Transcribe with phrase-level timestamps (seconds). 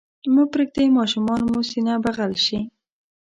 [0.33, 2.59] مه پرېږدئ ماشومان مو سینه بغل شي.